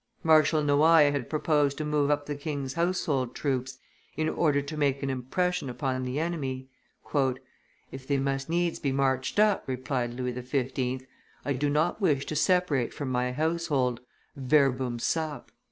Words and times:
Marshal 0.23 0.63
Noailles 0.63 1.11
had 1.11 1.29
proposed 1.29 1.77
to 1.77 1.85
move 1.85 2.09
up 2.09 2.25
the 2.25 2.33
king's 2.33 2.73
household 2.73 3.35
troops 3.35 3.77
in 4.17 4.27
order 4.27 4.59
to 4.59 4.75
make 4.75 5.03
an 5.03 5.11
impression 5.11 5.69
upon 5.69 6.01
the 6.01 6.19
enemy. 6.19 6.67
"If 7.91 8.07
they 8.07 8.17
must 8.17 8.49
needs 8.49 8.79
be 8.79 8.91
marched 8.91 9.37
up," 9.37 9.63
replied 9.67 10.15
Louis 10.15 10.33
XV., 10.33 11.05
"I 11.45 11.53
do 11.53 11.69
not 11.69 12.01
wish 12.01 12.25
to 12.25 12.35
separate 12.35 12.95
from 12.95 13.11
my 13.11 13.31
household: 13.31 14.01
verbum 14.35 14.97
sap." 14.97 15.51